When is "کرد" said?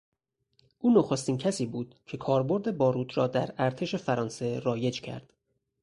5.01-5.33